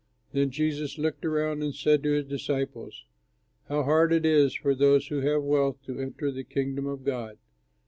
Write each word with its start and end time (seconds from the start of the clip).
Then 0.31 0.49
Jesus 0.49 0.97
looked 0.97 1.23
around 1.25 1.61
and 1.61 1.75
said 1.75 2.01
to 2.01 2.11
his 2.13 2.25
disciples, 2.25 3.05
"How 3.69 3.83
hard 3.83 4.11
it 4.11 4.25
is 4.25 4.55
for 4.55 4.73
those 4.73 5.09
who 5.09 5.21
have 5.21 5.43
wealth 5.43 5.77
to 5.85 5.99
enter 5.99 6.31
the 6.31 6.43
Kingdom 6.43 6.87
of 6.87 7.03
God!" 7.05 7.37